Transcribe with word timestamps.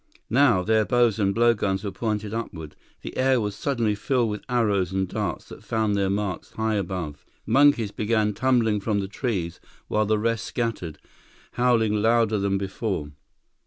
Now, 0.31 0.63
their 0.63 0.83
bows 0.83 1.19
and 1.19 1.31
blowguns 1.31 1.83
were 1.83 1.91
pointed 1.91 2.33
upward. 2.33 2.75
The 3.03 3.15
air 3.15 3.39
was 3.39 3.55
suddenly 3.55 3.93
filled 3.93 4.31
with 4.31 4.41
arrows 4.49 4.91
and 4.91 5.07
darts 5.07 5.49
that 5.49 5.63
found 5.63 5.95
their 5.95 6.09
marks 6.09 6.53
high 6.53 6.73
above. 6.73 7.23
Monkeys 7.45 7.91
began 7.91 8.33
tumbling 8.33 8.79
from 8.79 8.97
the 8.99 9.07
trees, 9.07 9.59
while 9.89 10.07
the 10.07 10.17
rest 10.17 10.45
scattered, 10.45 10.97
howling 11.51 12.01
louder 12.01 12.39
than 12.39 12.57
before. 12.57 13.11